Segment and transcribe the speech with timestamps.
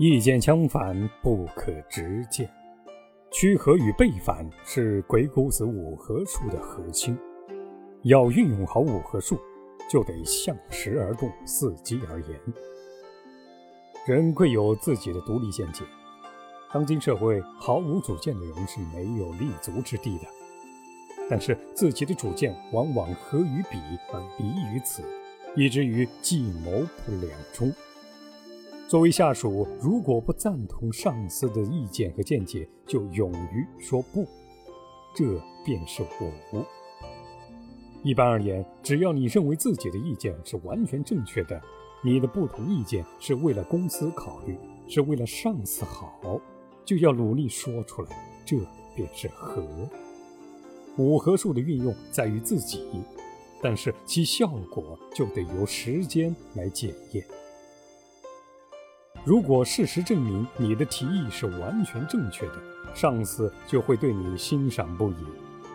[0.00, 2.48] 意见相反不可直谏，
[3.32, 7.18] 趋合与背反是鬼谷子五合术的核心。
[8.04, 9.36] 要运用好五合术，
[9.90, 12.40] 就得向实而动，伺机而言。
[14.06, 15.82] 人贵有自己的独立见解，
[16.72, 20.24] 当今社会毫无主见的人是没有立足之地的。
[21.28, 23.78] 但是自己的主见往往合于彼
[24.12, 25.02] 而离于此，
[25.56, 27.74] 以至于计谋不两中。
[28.88, 34.26] 作为下属，如果不赞同上司的意见和见解，就勇于说不，
[35.14, 36.64] 这便是武。
[38.02, 41.60] 一般而言，只要你认为自己的意见是完全正确的，
[42.02, 44.56] 你的不同意见是为了公司考虑，
[44.88, 46.40] 是为了上司好，
[46.82, 48.08] 就要努力说出来，
[48.46, 48.56] 这
[48.96, 49.62] 便是和。
[50.96, 52.88] 五合数的运用在于自己，
[53.62, 57.22] 但是其效果就得由时间来检验。
[59.28, 62.54] 如果事实证明你的提议是完全正确的，
[62.94, 65.16] 上司就会对你欣赏不已。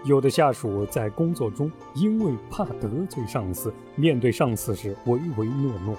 [0.05, 5.93] 有的下属在工作中因为怕得罪上司，面对上司时唯唯诺诺；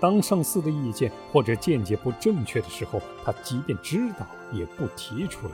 [0.00, 5.52] 当上司的意见或者见解不正确的时候，他即便知道也不提出来。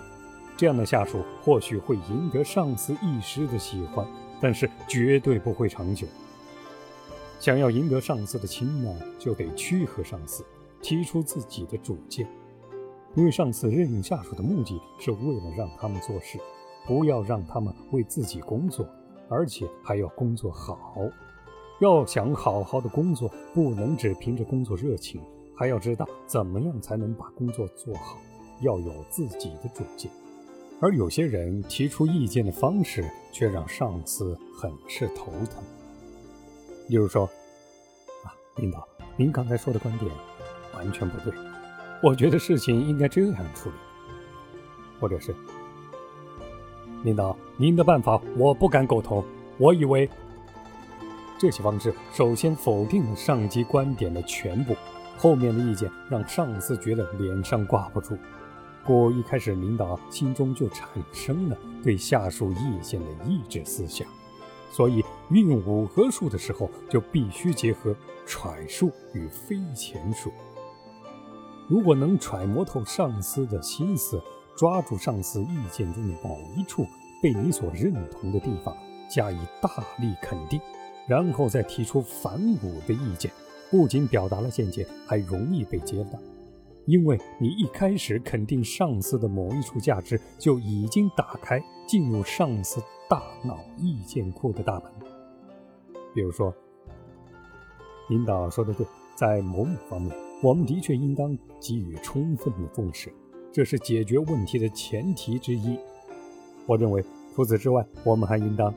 [0.57, 4.07] 这样的下属或许会赢得上司一时的喜欢，
[4.41, 6.07] 但是绝对不会长久。
[7.39, 10.43] 想要赢得上司的青睐，就得屈和上司。
[10.87, 12.25] 提出自己的主见，
[13.17, 16.39] 因为上司任用下属的目的是为了让他们做事，
[16.87, 18.87] 不要让他们为自己工作，
[19.29, 20.79] 而且还要工作好。
[21.81, 25.21] 要想好好的工作，不能只凭着工作热情，
[25.57, 28.21] 还要知道怎么样才能把工作做好，
[28.61, 30.09] 要有自己的主见。
[30.81, 35.65] 而有些人提出意见的方式却让上司很是头疼。
[36.87, 37.25] 例如说，
[38.23, 40.36] 啊，领导，您刚才说的观点。
[40.77, 41.33] 完全不对，
[42.03, 43.77] 我觉得事情应该这样处理，
[45.01, 45.35] 或者是
[47.03, 49.25] 领导，您的办法我不敢苟同。
[49.59, 50.09] 我以为
[51.39, 54.77] 这些方式首先否定了上级观点的全部，
[55.17, 58.17] 后面的意见让上司觉得脸上挂不住。
[58.85, 64.07] 故一开始领导心中就产生了对下属意见的抑制思想，
[64.71, 70.33] 所以运用五合术的时候就必须结合揣术与非前术。
[71.69, 74.23] 如果能揣摩透上司的心思，
[74.57, 76.87] 抓住上司意见中的某一处
[77.21, 78.77] 被你所认同的地方，
[79.11, 79.69] 加以大
[79.99, 80.61] 力肯定，
[81.09, 83.31] 然后再提出反武的意见，
[83.71, 86.19] 不仅表达了见解，还容易被接纳，
[86.87, 94.85] 因为你一开始肯定上司的某一处价值，就已经打开进入上司大脑意见库的大门。
[96.15, 96.55] 比如说，
[98.09, 100.26] 领导说的对，在某某方面。
[100.43, 103.13] 我们的确应当给予充分的重视，
[103.51, 105.79] 这是解决问题的前提之一。
[106.67, 107.03] 我认为，
[107.35, 108.73] 除此之外，我们还应当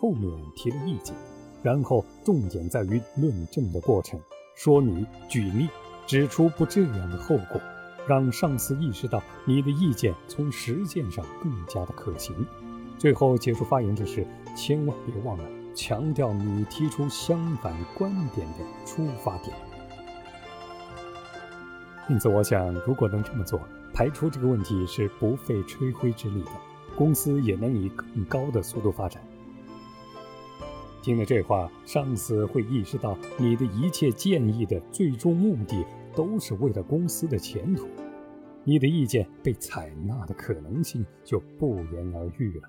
[0.00, 1.14] 后面提了意见，
[1.62, 4.18] 然后重点在于论证的过程，
[4.56, 5.68] 说明、举例，
[6.06, 7.60] 指出不这样的后果，
[8.08, 12.34] 让上司意识到你的意见从实践上更加的可行。
[12.98, 19.54] 最后结束发言之时，千万别忘了强调你提出相反观点的出发点。
[22.08, 23.60] 因此，我想，如果能这么做，
[23.92, 26.50] 排除这个问题是不费吹灰之力的，
[26.96, 29.22] 公司也能以更高的速度发展。
[31.02, 37.86] 听了这话，上司会意识到你的一切建议的最终目的都是为了公司的前途，
[38.64, 42.68] 你的意见被采纳的可能性就不言而喻了。